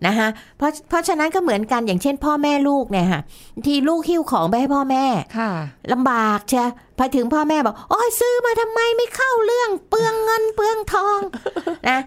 [0.07, 3.21] นะคะเพราะเพราะฉะนั้นก็เหมือนกันอย่างเช่น พ่อแม่ลูกเนี่ยค่ะ
[3.55, 5.05] บางทีลูกหิ้วของไปให้พ่อแม่
[5.39, 5.51] ค่ะ
[5.93, 6.69] ลำบากเชีย
[6.99, 11.21] พอถึงพ่อแม่บอกโอ้ยซื้อมาทำไมไม่เข้าเรื่อง เปลืองเงินเปลืองทอง
[11.89, 11.99] นะ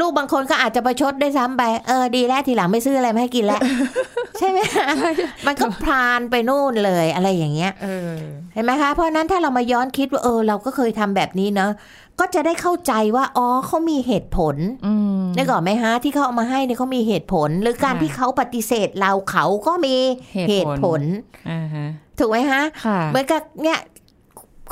[0.00, 3.60] ลูกบางคนก็อาจจะประชดด้วยซ้ำไป เออดีแล้วทีหลังไม่ซื้ออะไรมาให้กินแล้ว
[4.38, 4.88] ใช่ไหมคะ
[5.46, 8.16] มันก็พรานไปนู่นเลยอะไรอย่างเงี้ยเออ
[8.54, 11.70] เห็นไหมคะ เพราะฉะนั้นถ้าเรามาย้อนคิดว่าเออ เราก็เคยทำแบบนี้เนาะ
[12.20, 19.96] ก็จะได้เข้าใจว่าอ๋อเขามีเหตุผลอืมนึกออกไหมฮะ ที่เขาเอามาให้เนี่ยเขามีเหตุผล หรือการค่ะที่เขาปฏิเสธเราเขาก็มี
[20.34, 21.02] เหเหตุตุผผลล
[21.50, 21.86] อ่าฮะ
[22.18, 23.78] ถูกไหมฮะค่ะเหมือนกับเนี่ย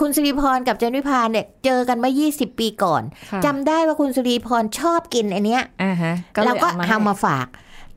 [0.00, 6.12] คุณสุริพรกับเจนวิพาเนี่ยเจอกันมา20 ปีก่อนค่ะจำได้ว่าคุณสุริพรชอบกินอันเนี้ยอ่าฮะ
[6.44, 7.46] เราก็ลยเอามาฝาก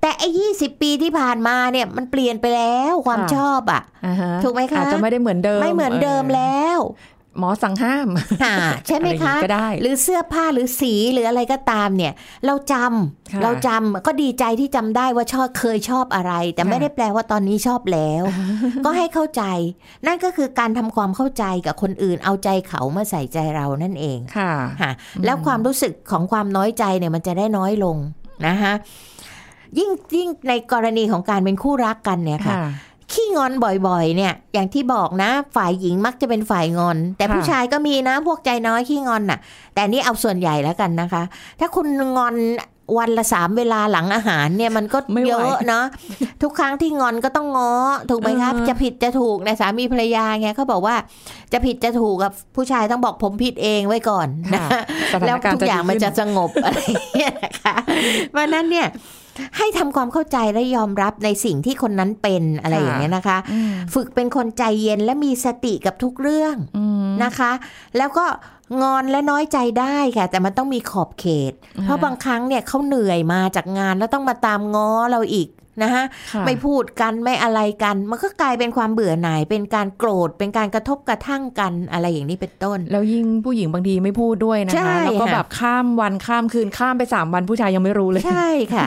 [0.02, 6.80] แต่ไอ้ยี่สิบปีที่ผ่านมาเนี่ยมันเปลี่ยนไปแล้วความชอบอะอ่าฮะถูกไหมคะอาจจะไม่ได้เหมือนเดิม ไม่เหมือนเดิมแล้ว
[7.38, 8.08] หมอสั่งห้าม
[8.44, 12.14] อ่าใช่ไหมอะไรอย่างคะนี้ก็ได้ หรือเสื้อผ้าหรือสีหรืออะไรก็ตามเนี่ย
[12.46, 18.24] เราจำค่ะเราจำก็ดีใจที่จำได้ว่าชอบเคยชอบอะไร แต่ค่ะไม่ได้แปลว่าตอนนี้ชอบแล้ว
[18.86, 19.44] ก็ให้เข้าใจ
[20.08, 24.92] นั่นก็คือการทำความเข้าใจกับคนอื่น เอาใจเขามาใส่ใจเรานั่นเองค่ะค่ะ
[25.26, 27.98] แล้วความรู้สึกของความน้อยใจเนี่ยมันจะได้น้อยลง
[28.48, 28.74] นะคะ
[29.80, 32.68] ยิ่งยิ่งในกรณีของการเป็นคู่รักกันเนี่ยค่ะค่ะ
[33.14, 39.40] ขี้งอนบ่อยๆ เนี่ย อย่างที่บอกนะ ฝ่ายหญิงมักจะเป็นฝ่ายงอน แต่ค่ะผู้ชายก็มีนะ พวกใจน้อยขี้งอนน่ะ
[39.76, 41.24] แต่นี่เอาส่วนใหญ่แล้วกันนะคะ
[41.60, 42.36] ถ้าคุณงอน
[43.00, 45.86] วันละสามเวลาหลังอาหารเนี่ยมันก็ไม่ไหวเยอะเนาะ
[46.44, 47.74] ทุกครั้งที่งอนก็ต้องง้อ
[48.10, 50.96] ถูกไหมครับเออจะผิดจะถูกในสามีภรรยาไงเขาบอกว่า
[51.54, 54.82] จะผิดจะถูกกับผู้ชายต้องบอกผมผิดเองไว้ก่อนนะค่ะ
[55.14, 57.76] สถานแล้วการณ์ทุกอย่างมันจะดีสงบอะไรอย่างเงี้ยนะคะ
[58.32, 58.88] เพราะฉะนั้นเนี่ย
[59.58, 67.52] ให้ทำความเข้าใจและยอมรับในสิ่งที่คนนั้นเป็นอะไรอย่างเงี้ยนะคะขึ้นอืมฝึกเป็นคนใจเย็นและมีสติกับทุกเรื่องอืมนะคะ
[67.98, 68.26] แล้วก็
[68.82, 75.48] งอนและน้อยใจได้ค่ะ แต่มันต้องมีขอบเขตอ่าเพราะบางครั้งเนี่ยเขาเหนื่อยมาจากงานแล้วต้องมาตามง้อเราอีก
[75.84, 88.86] นะคะค่ะไม่พูดกันไม่อะไรกัน มันก็กลายเป็นความเบื่อหน่าย เป็นการโกรธ เป็นการกระทบกระทั่งกันอะไรอย่างนี้เป็นต้น แล้วยิ่งผู้หญิงบางทีไม่พูดด้วยนะใช่คะแล้วก็ค่ะแบบข้ามวันข้ามคืนข้ามไปสามวันผู้ชายยังไม่รู้เลยใช่ค่ะ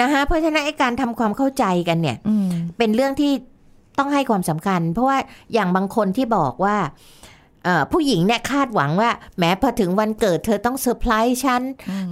[0.00, 3.32] นะคะเพราะฉะนั้นไอ้การทำความเข้าใจกันเนี่ยอืมเป็นเรื่องที่
[3.98, 5.18] ต้องให้ความสำคัญ เพราะว่า
[5.54, 7.19] อย่างบางคนที่บอกว่าเอ่อ
[7.92, 11.62] ผู้หญิงเนี่ยคาดหวังว่าแหมพอถึงวันเกิดเธอต้องเซอร์ไพรส์ฉัน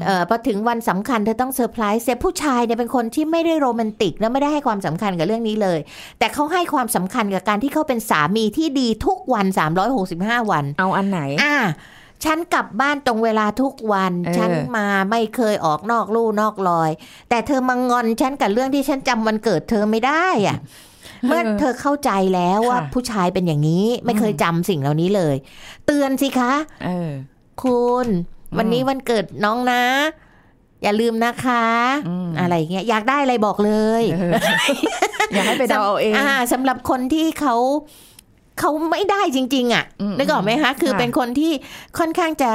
[0.05, 5.79] เอ่อพอถึงวันสำคัญเธอต้องเซอร์ไพรส์แต่ผู้ชายเนี่ยเป็นคนที่ไม่ได้โรแมนติกและไม่ได้ให้ความสำคัญกับเรื่องนี้เลย
[6.19, 9.47] แต่เขาให้ความสำคัญกับการที่เขาเป็นสามีที่ดีทุกวัน
[9.99, 11.57] 365 วัน เอาอันไหนอ่า
[12.25, 16.91] ฉันกลับบ้านตรงเวลาทุกวันเออฉันมาไม่เคยออกนอกลู่นอกรอย
[17.29, 20.59] แต่เธอมางอนฉันกับเรื่องที่ฉันจำวันเกิดเธอไม่ได้อะ
[21.26, 25.37] เมื่อเธอเข้าใจแล้วว่าค่ะผู้ชายเป็นอย่างนี้ไม่เคยจำสิ่งเหล่านี้เลย
[25.87, 26.52] เตือนสิคะ
[26.85, 27.11] เออ
[27.62, 28.07] คุณ
[28.50, 29.83] อืมวันนี้วันเกิดน้องนะ
[30.83, 31.66] อย่าลืมนะคะ
[32.09, 34.33] อืมอะไรเงี้ยอยากได้อะไรบอกเลยเออ
[35.35, 37.57] อยากให้ไปเดาเอาเองอ่าสำหรับคนที่เขา
[38.61, 41.52] เขาไม่ได้จริง ๆ อะอืมนึกออกไหมคะ คือค่ะเป็นคนที่
[41.98, 42.50] ค่อนข้างจะ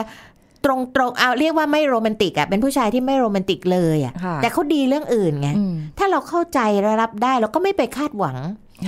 [0.65, 8.38] ตรงตรงๆเอาเรียกว่าไม่โรแมนติกอะเป็นผู้ชายที่ไม่โรแมนติกเลยอะค่ะแต่เขาดีเรื่องอื่นไงอืมถ้าเราเข้าใจและรับได้เราก็ไม่ไปคาดหวัง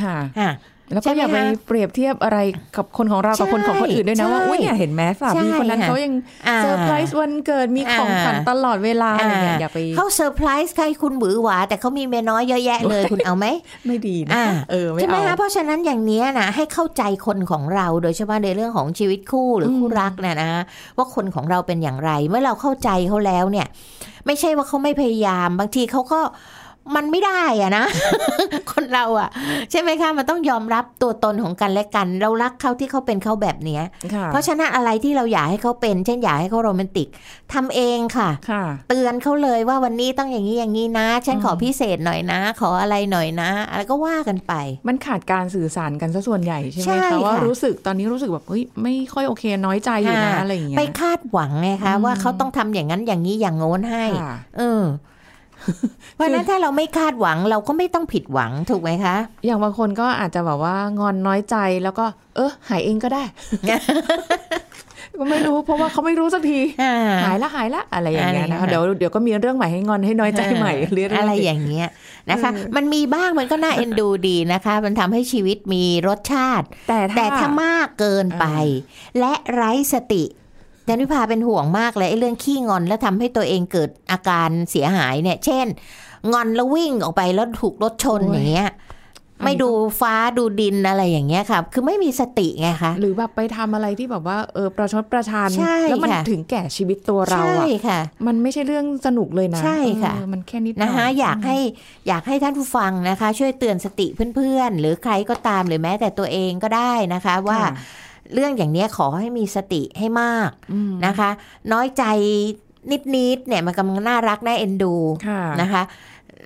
[0.04, 0.52] ค่ะอะ
[0.92, 2.38] แล้วใช่ก็ไหมอย่าไปคะเปรียบเทียบอะไร
[2.76, 6.14] กับคนของเรากับใช่คนของคนอื่นด้วยนะว่าใช่อุ้ยเนี่ยเห็นไหมสามีใช่คนนั้นค่ะเขายัง
[6.48, 13.46] อ่าเซอร์ไพรส์วันเกิดมีของขวัญอ่าตลอดเวลาอะไรเงี้ยอย่าไปเขาเซอร์ไพรส์ใครคุณหวือหวา แต่เขามีเมียน้อยเยอะแยะเลยคุณเอาไหม
[13.88, 20.50] ไม่ดีนะอ่าเออไม่ใช่ไหมเอาคะเพราะฉะนั้นอย่างเนี้ยนะให้เข้าใจคนของเราโดยเฉพาะในเรื่องของชีวิตคู่หรือคู่รักเนี่ยนะ
[20.98, 23.68] ว่าคนของเราเป็นอย่างไร เมื่อเราเข้าใจเขาแล้วเนี่ย
[24.26, 26.22] ไม่ใช่ว่าเขาไม่พยายามบางทีเขาก็
[26.96, 27.86] มันไม่ได้อะนะ
[28.72, 29.30] คนเราอะ
[29.72, 37.08] ใช่ไหมคะ มันต้องยอมรับตัวตนของกันและกัน เรารักเขาที่เขาเป็นเขาแบบเนี้ยค่ะเพราะฉะนั้นอะไรที่เราอยากให้เขาเป็น เช่นอยากให้เขาโรแมนติก
[37.54, 44.54] ทำเองค่ะค่ะ เตือนเขาเลยว่าวันนี้ต้องอย่างนี้อย่างนี้นะ ฉันอืมขอพิเศษหน่อยนะ ขออะไรหน่อยนะอะไรก็ว่ากันไป
[44.88, 54.84] มันขาดการสื่อสารกันซะส่วนใหญ่ใช่ไหมใช่คะว่าค่ะรู้สึกตอนนี้รู้สึกแบบเฮ้ยไม่ค่อยโอเคน้อยใจอยู่นะค่ะอะไรอย่างเงี้ไปยคาดหวังไงคะอืมว่าเขาต้องทำอย่างนั้นอย่างนี้อย่างโน้นให้ค่ะเออ
[56.16, 63.24] เพราะฉะนั้นถ้าเราไม่คาดหวังเราก็ไม่ต้องผิดหวังถูกไหมคะ อย่างบางคนก็อาจจะแบบว่างอนน้อยใจแล้วก็ เออหายเองก็ได้
[65.20, 71.88] ก็ไม่รู้เพราะว่าเขาไม่รู้สักทีอ่าหายละหายละอะไรอย่างเงี้ยนะคะอะไรอย่างเงี้ยเดี๋ยวเดี๋ยวก็มีเรื่องใหม่ให้งอนให้น้อยใจใหม่เรื่อยๆอะไรอย่างเงี้ย
[72.32, 78.46] นะคะ มันมีบ้างมันก็น่าเอ็นดูดีนะคะ มันทำให้ชีวิตมีรสชาติ แต่ถ้าแต่ถ้ามากเกินไป
[79.20, 80.24] และไร้สติ
[80.88, 85.66] จันวิภาเป็นห่วงมากเลยไอ้เรื่องขี้งอนแล้วทำให้ตัวเองเกิดอาการเสียหายเนี่ย เช่น
[86.32, 88.70] งอนแล้ววิ่งออกไปแล้วถูกรถชนโอ้ยอย่างเงี้ย
[89.44, 89.70] ไม่ดู
[90.00, 101.58] ฟ้าดูดินอะไรอย่างเงี้ยค่ะ คือไม่มีสติไงคะ หรือแบบไปทำอะไรที่แบบว่าเออประชดประชันใช่แล้วมันค่ะถึงแก่ชีวิตตัวเราใช่อะค่ะ มันไม่ใช่เรื่องสนุกเลยนะ ใช่ค่ะเออมันแค่นิดหน่นะคะอยากให้
[102.08, 107.72] อยากให้ท่านผู้ฟังนะคะ ช่วยเตือนสติเพื่อนๆ หรือใครก็ตามหรือแม้แต่ตัวเองก็ได้นะคะว่าค่ะ
[108.34, 111.30] เรื่องอย่างเนี้ยขอให้มีสติให้มากอืมนะคะ
[111.72, 112.04] น้อยใจ
[112.92, 114.96] นิดๆเนี่ยมันกำลังน่ารักน่าเอ็นดู
[115.28, 115.84] ค่ะนะคะ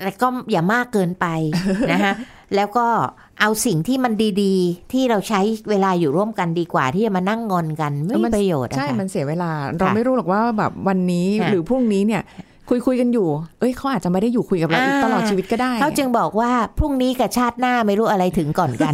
[0.04, 1.26] แล้วก็อย่ามากเกินไป
[1.92, 2.14] นะคะ
[2.56, 2.88] แล้วก็
[3.42, 4.14] เอาสิ่งที่มัน
[4.44, 12.22] ดีๆ ที่เราใช้เวลาอยู่ร่วมกันดีกว่า ที่จะมานั่งงอนกันไม่มีประโยชน์อะใช่ค่ะมันเสียเวลา เราไม่รู้หรอกว่าแบบวันนี้ค่ะหรือพรุ่งนี้เนี่ย
[12.70, 13.28] คุยคุยกันอยู่
[13.60, 18.94] เอ้ยเขาอาจจะไม่ได้อยู่คุยกับเราอีกอ่าตลอดชีวิตก็ได้เขาจึงบอกว่าพรุ่งนี้กับชาติหน้าไม่รู้อะไรถึงก่อนกัน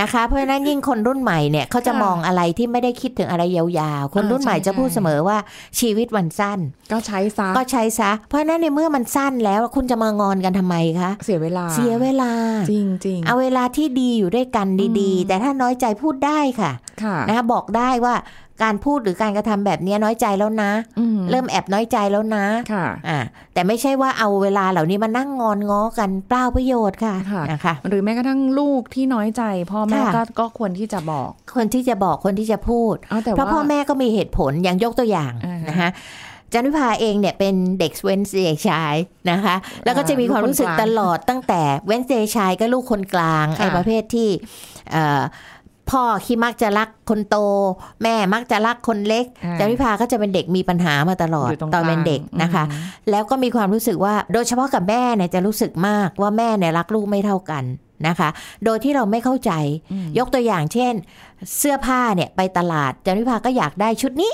[0.00, 5.38] นะคะ เพราะฉะนั้นยิ่งคนรุ่นใหม่เนี่ยเขาจะมองอะไรที่ไม่ได้คิดถึงอะไรยาวๆ คนรุ่นใหม่จะพูดเสมอว่า
[5.80, 6.58] ชีวิตวันสั้น
[6.92, 12.32] ก็ใช้ซะก็ใช้ซะ เพราะฉะนั้นในเมื่อมันสั้นแล้วคุณจะมางอนกันทำไมคะเสียเวลาเสียเวลา
[12.70, 14.66] จริงจริงเอาเวลาที่ดีอยู่ด้วยกัน
[15.00, 18.14] ดีๆ แต่ถ้าน้อยใจพูดได้ค่ะค่ะนะคะบอกได้ว่า
[18.62, 23.18] การพูดหรือการกระทำแบบเนี้ยน้อยใจแล้วนะอืมเริ่มแอบน้อยใจแล้วนะค่ะอ่า
[23.54, 29.42] แต่ไม่ใช่ว่าเอาเวลาเหล่านี้มานั่งงอนง้อกันเปล่าประโยชน์ค่ะค่ะนะคะหรือแม้กระทั่งลูกที่น้อยใจ
[29.72, 35.90] พ่อแม่ค่ะก็ก็ควรที่จะบอก คนที่จะบอกคนที่จะพูดเอาแต่เพราะว่าพ่อแม่ก็มีเหตุผลอย่างยกตัวอย่างอ่าฮะนะคะ
[36.52, 38.96] จันวิภาเองเนี่ยเป็นเด็กเวนสเดย์ชาย
[39.30, 44.28] นะคะ แล้วก็จะมีความรู้สึกลูกคนกลางตลอดตั้งแต่เวนสเดย์ชายก็ลูกคนกลางค่ะไอ้ประเภทที่
[44.92, 45.22] เอ่อ
[45.90, 47.36] พ่อขี้มักจะรักคนโต
[48.02, 57.64] แม่มักจะรักคนเล็กอ่าจันวิภาก็จะเป็นเด็กมีปัญหามาตลอดยู่รงตอนเป็นเด็กลางนะคะอืมแล้วก็มีความรู้สึกว่าโดยเฉพาะกับแม่เนี่ยจะรู้สึกมากว่าแม่เนี่ยรักลูกไม่เท่ากัน
[58.08, 58.28] นะคะ
[58.64, 59.52] โดยที่เราไม่เข้าใจ
[59.92, 60.92] อืมยกตัวอย่างเช่น
[61.58, 64.32] เสื้อผ้าเนี่ยไปตลาดจันวิภาก็อยากได้ชุดนี้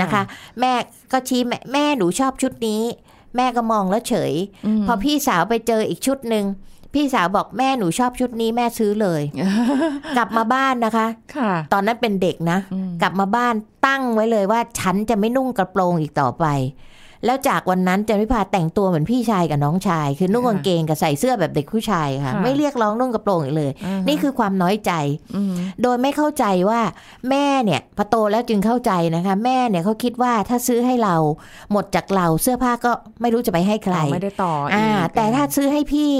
[0.00, 0.22] นะคะ
[0.60, 0.72] แม่
[1.12, 2.82] ก็ชี้แม่แม่หนูชอบชุดนี้
[3.36, 4.32] แม่ก็มองแล้วเฉย
[4.80, 6.44] มพอพี่สาวไปเจออีกชุดหนึ่ง
[6.94, 9.22] พี่สาวบอกแม่หนูชอบชุดนี้แม่ซื้อเลย
[10.16, 13.54] กลับมาบ้านนะคะ ค่ะ ตอนนั้นเป็นเด็กนะอืมกลับมาบ้าน
[13.86, 16.46] ตั้งไว้เลยว่าฉันจะไม่นุ่งกระโปรงอีกต่อไป
[17.26, 24.92] แล้วจากวันนั้นจันวิภาแต่งตัวเหมือนพี่ชายกับน้องชาย คือนุ่งกางเกงกับใส่เสื้อแบบเด็กผู้ชายค่ะค่ะไม่เรียกร้องนุ่งกระโปรงอีกเลยอ่าฮะนี่คือความน้อยใจ
[25.36, 26.80] อืมโดยไม่เข้าใจว่า
[27.30, 31.16] แม่เนี่ยพอโตแล้วจึงเข้าใจนะคะ แม่เนี่ยเขาคิดว่าถ้าซื้อให้เรา
[31.72, 36.14] หมดจากเราเสื้อผ้าก็ไม่รู้จะไปให้ใครอ๋อไม่ได้ต่ออีกอ่า แต่ถ้าซื้อให้พี่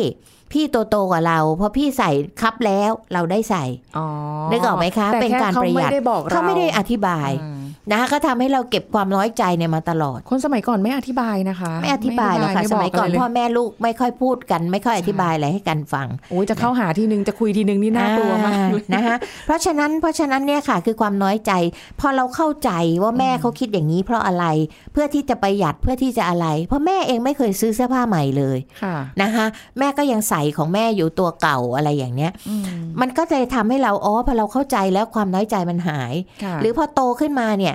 [0.53, 3.65] พี่โตโตๆกว่าเราพอพี่ใส่ครับแล้วเราได้ใส่
[3.97, 4.07] อ๋อ
[4.51, 7.58] นึกออกไหมคะแต่เป็นแค่การประหยัดเขาไม่ได้บอกเราเขาไม่ได้อธิบายอ่า
[7.91, 21.53] นะคะก็ทำให้เราเก็บความน้อยใจเนี่ยมาตลอด คนสมัยก่อนไม่อธิบายนะคะ ไม่อธิบายหรอกค่ะไสมัยก่อนบเลพ่อแม่ลูกไม่ค่อยพูดกัน ไม่ค่อยอธิบายอะไรให้กันฟังโอ้ยจะเข้าหาทีนึงจะคุยทีนึงนี่น่ากลัวมากอ่นะคะเพราะฉะนั้นเพราะฉะนั้นเนี่ยค่ะคือความน้อยใจ
[22.01, 22.71] พอเราเข้าใจ
[23.03, 24.45] ว่าแม่เขาคิดอย่างนี้เพราะอะไร
[24.93, 29.47] เพื่อที่จะประหยัดเพื่อที่จะอะไร เพราะแม่เองไม่เคยซื้อเสื้อผ้าใหม่เลยค่ะนะคะ
[29.79, 32.65] แม่ก็ยังใส่ของแม่อยู่ตัวเก่าอะไรอย่างเนี้ยอืม
[33.01, 37.75] มันก็จะทำให้เราอ๋อพอเราเข้าใจแล้วความน้อยใจมันหายค่ะหรือพอโตขึ้นมาเนี่ย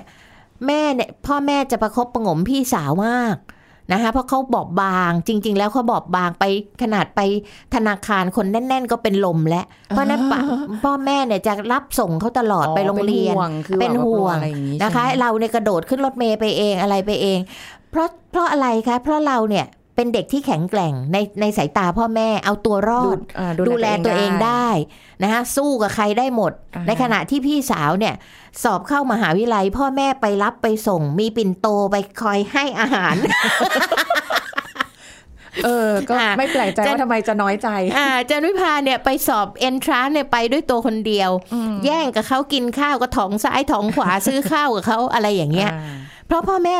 [0.66, 3.36] แม่เนี่ยพ่อแม่จะประคบประหงมพี่สาวมาก
[3.92, 6.44] นะคะเพราะเขาบอบบางจริง ๆ แล้วเขาบอบบางไป
[6.82, 7.20] ขนาดไป
[7.74, 10.40] ธนาคารคนแน่น ๆ ก็เป็นลมแล้วเพราะฉะนั้นปะ
[10.84, 17.38] พ่อแม่เนี่ยจะรับส่งเขาตลอดไปโรงเรียนป็ห่วงคือเป็นแบบห่วงอะไรอย่างงี้นะคะใช่ไหมเราเนี่ยกระโดดขึ้นรถเมย์ไปเองอะไรไปเอง
[17.90, 24.68] เพราะเพราะอะไรคะเพราะเราเนี่ย เป็นเด็กที่แข็งแกร่งในในสายตาพ่อแม่เอาตัวรอดอ่าดูแลตัวเองได้
[25.22, 28.14] นะคะสู้กับใครได้หมดอ่าในขณะที่พี่สาวเนี่ย
[28.62, 33.14] สอบเข้ามหาวิทยาลัย พ่อแม่ไปรับไปส่ง มีปิ่นโตไปคอยให้อาหาร
[35.64, 41.30] เออ ก็อ่าไม่แปลกใจจะว่าทำไมจะน้อยใจ อ่าจันวิพาเนี่ยไปสอบเอนทรานเนี่ยไปด้วยตัวคนเดียว
[41.84, 45.94] แย่งกับเขากินข้าวก็ถองซ้ายถองขวาซื้อข้าวกับเขาอะไรอย่างเงี้ยอ่า
[46.26, 46.76] เพราะพ่อแม่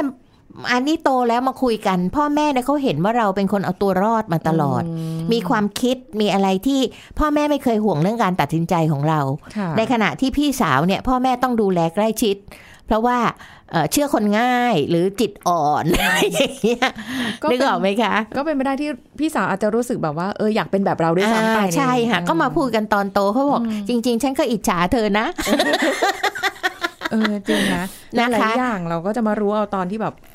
[0.72, 4.82] อันนี้โตแล้วมาคุยกัน พ่อแม่เนี่ยเขาเห็นว่าเราเป็นคนเอาตัวรอดมาตลอด
[5.32, 6.80] มีความคิดมีอะไรที่
[7.18, 9.20] พ่อแม่ไม่เคยห่วงเรื่องการตัดสินใจของเรา
[9.56, 12.36] ค่ะในขณะที่พี่สาวเนี่ย พ่อแม่ต้องดูแลใกล้ชิด
[12.86, 13.18] เพราะว่า
[13.70, 16.88] เอ่อเชื่อคนง่ายหรือจิตอ่อนอะไรอย่างเงี้ย
[17.42, 18.90] ก็นึกเป็นออกไหมคะ ก็เป็นไปได้ที่
[19.20, 25.26] พี่สาวอาจจะรู้สึกแบบว่าเอออยากเป็นแบบเราด้วยซ้ำไปอ่าใช่ค่ะ ก็มาพูดกันตอนโตเขาบอกจริง ๆ ฉันก็อิจฉาเธอนะ
[27.10, 27.84] เออจริงนะ
[28.18, 30.33] นะคะหลายๆอย่างเราก็จะมารู้เอาตอนที่แบบเอออ่าล่วง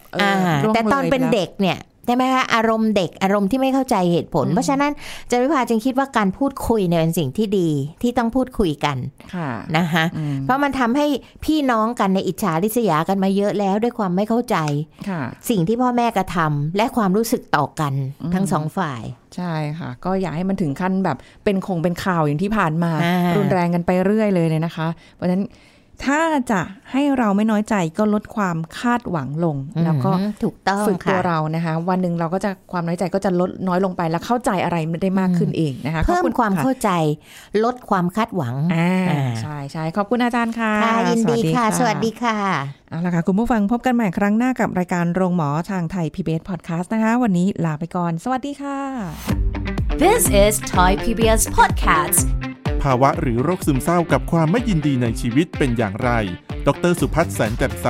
[0.74, 4.92] แต่ตอนลยเป็นไแล้วเด็กเนี่ยใช่ไหมคะอารมณ์เด็กอารมณ์ที่ไม่เข้าใจเหตุผล เพราะฉะนั้น
[5.32, 7.70] จาริพาจึงคิดว่าการพูดคุยเนี่ยเป็นสิ่งที่ดี
[8.02, 8.98] ที่ต้องพูดคุยกัน
[9.36, 11.06] ค่ะนะคะอืมเพราะมันทำให้
[11.46, 14.58] พี่น้องกันในยอิจฉาริษยากันมาเยอะแล้วด้วยความไม่เข้าใจ
[15.10, 17.94] ค่ะสิ่งที่พ่อแม่กระทำและความรู้สึกต่อกัน
[18.34, 19.02] ทั้งสองฝ่าย
[19.36, 25.44] ใช่ค่ะ ก็อยากให้มันถึงขั้นแบบเป็นคงเป็นข่าวอย่างที่ผ่านมาอ่ารุนแรงกันไปเรื่อยเลยเลยนะคะ เพราะฉะนั้น
[26.06, 36.90] ถ้าจะให้เราไม่น้อยใจก็ลดความคาดหวังลง แล้วก็อืมถูกต้องฝึกตัวค่ะเรานะคะ วันหนึ่งเราก็จะความน้อยใจก็จะลดน้อยลงไปแล้วเข้าใจอะไรได้มากขึ้นเองนะคะเพิ่มขอบณความะเข้าใจ
[37.64, 42.38] ลดความคาดหวังอ่าอ่าใช่ใช่ขอบคุณอาจารย์ค่ะค่ะยินดีค่ะ สวัสดีค่ะ
[42.90, 48.80] เอาละค่ะ คุณผู้ฟังพบกันใหม่ครั้งหน้ากับรายการโรงหมอทางไทย PBS Podcast นะคะ วันนี้ลาไปก่อน สวัสดีค่ะ
[50.04, 52.49] This is Thai PBS Podcast
[52.84, 56.10] ภาวะหรือโรคซึมเศร้ากับความไม่ยินดีในชีวิตเป็นอย่างไร
[56.68, 57.88] ดรสุพัฒน์แสนแจ่มใส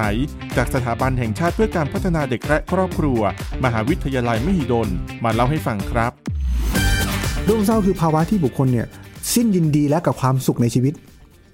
[0.55, 3.19] จากสถาบันแห่งชาติเพื่อการพัฒนาเด็กและครอบครัว
[3.63, 4.89] มหาวิทยาลัยมหิดล
[5.23, 6.11] มาเล่าให้ฟังครับ
[7.45, 8.87] โรคซึมเศร้าคือภาวะที่บุคคลเนี่ย
[9.33, 10.93] สิ้นยินดีแล้วกับความสุขในชีวิต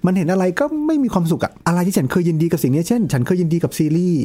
[0.06, 4.24] มันเห็นอะไรก็ไม่มีความสุขอะอะไรที่ฉันเคยยินดีกับสิ่งนี้เช่น ฉันเคยยินดีกับซีรีส์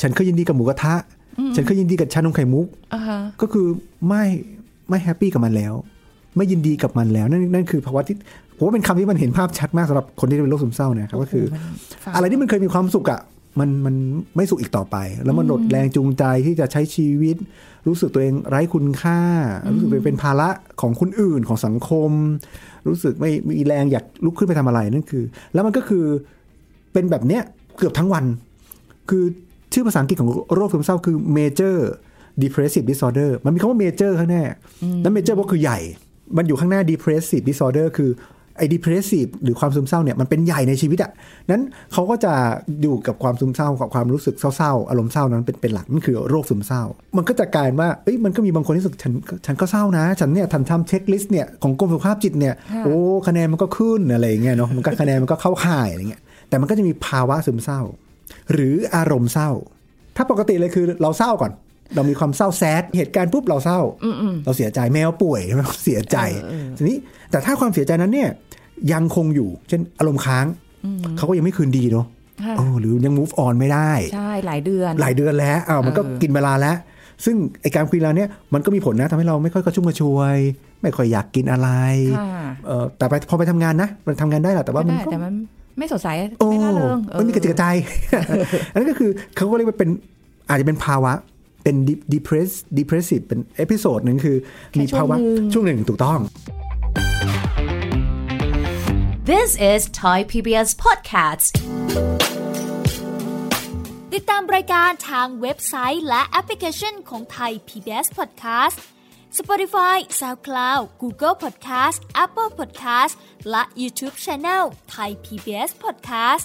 [0.00, 0.94] ฉันเคยยินดีกับหมูกระทะ
[1.56, 3.66] ฉันเคยยินดีกับชานมไข่มุกอ่าฮะก็คือ
[4.08, 4.24] ไม่
[4.88, 5.74] ไม่แฮปปี้กับมันแล้ว
[6.36, 8.16] ไม่ยินดีกับมันแล้ว นั่นนั่นคือภาวะที่
[8.56, 11.44] ผมว่าเป็นคำที่มันเห็นภาพชัดมากสำหรับคนที่เป็นโรคซึมเศร้านะครับก็คือ
[12.04, 13.20] ฟังอะไรที่มันเคยมีความสุขอะ
[13.60, 13.94] มันมัน
[14.36, 17.36] ไม่สุขอีกต่อไป แล้วมันหมดแรงจูงใจที่จะใช้ชีวิต
[17.86, 19.18] รู้สึกตัวเองไร้คุณค่า
[19.72, 20.48] รู้สึกตัวเองเป็นภาระ
[20.80, 22.10] ของคนอื่นของสังคม
[22.88, 26.04] รู้สึกไม่มีแรงอยากลุกขึ้นไปทำอะไรนั่นคือ แล้วมันก็คือ
[26.92, 27.42] เป็นแบบเนี้ย
[27.78, 28.24] เกือบทั้งวัน
[29.10, 29.24] คือ
[29.72, 31.76] ชื่อภาษาอังกฤษของโรคซึมเศร้าคือ major
[32.42, 34.44] depressive disorder มันมีคำว่า major ข้างหน้า
[35.02, 35.78] แล้ว major ก็คือใหญ่
[36.36, 38.10] มันอยู่ข้างหน้า depressive disorder คือ
[38.58, 41.10] ไอ้ depressive หรือความซึมเศร้าเนี่ยมันเป็นใหญ่ในชีวิตอะ
[41.50, 41.62] นั้น
[41.92, 42.32] เขาก็จะ
[42.82, 46.82] อยู่กับความซึมเศร้ากับความรู้สึกเศร้าๆอารมณ์เศร้านั้นเป็นเป็นหลักนั่นคือโรคซึมเศร้า
[47.16, 49.12] มันก็จะกลายว่าเอ้ยมันก็มีบางคนที่รู้สึกฉัน
[49.46, 57.80] ฉันก็เศร้านะ ฉันเนี่ยทันทำเช็คลิสต์เนี่ยของกรมสุขภาพจิตเนี่ยโอ้คะแนนมันก็ขึ้นอะไรอย่างเงี้ยเนาะมันก็คะแนนมันก็เข้าข่ายอะไรเงี้ยแต่มันก็จะมีภาวะซึมเศร้า
[58.52, 59.50] หรืออารมณ์เศร้า
[60.16, 61.52] ถ้าปกติเลยคือเราเศร้าก่อน
[61.94, 63.80] เรามีความเศร้าแซดเหตุการณ์ปุ๊บเราเศร้า
[64.44, 66.16] เราเสียใจแมวป่วยเราเสียใจ
[66.76, 66.96] ทีนี้
[67.30, 68.30] แต่ถ้าความเสียใจนั้นเนี่ย
[68.92, 70.46] ยังคงอยู่ เช่นอารมณ์ค้าง
[71.16, 72.06] เขาก็ยังไม่คืนดีเนาะ
[72.44, 76.76] ค่ะโอ้หรือยัง move on ไม่ได้ ใช่ หลายเดือน หลายเดือนแล้วอ้าวมันก็เออกินเวลาแล้ว
[77.24, 80.36] ซึ่งไอการคุยเวลาเนี้ยมันก็มีผลนะทำให้เราไม่ค่อยกระชุ่มกระชวย
[80.82, 81.68] ไม่ค่อยอยากกินอะไร
[82.18, 82.30] ค่ะ
[82.66, 85.34] เออแต่ไปพอไปทำงานนะ มันทำงานได้แหละแต่ว่าก็มันได้ก็แต่มัน
[85.78, 86.08] ไม่สดใส
[86.40, 87.66] โอ้ไม่ล่าเริงเออไม่มีกระจิกกระใจ
[88.70, 89.90] อันนั้นก็คือเขาก็เรียกว่าเป็น
[90.48, 91.12] อาจจะเป็นภาวะ
[91.62, 91.76] เป็น
[92.14, 94.36] depress depressive เป็น episode หนึ่งคือ
[94.78, 95.16] มีภาวะ
[95.52, 96.20] ช่วงหนึ่งถูกต้อง
[99.30, 101.52] This is Thai PBS Podcast
[104.14, 108.76] ติดตามรายการทางเว็บไซต์และแอปพลิเคชันของไทย PBS Podcast
[109.38, 113.14] Spotify SoundCloud Google Podcast Apple Podcast
[113.50, 116.44] และ YouTube Channel Thai PBS Podcast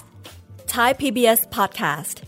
[0.74, 2.27] Thai PBS Podcast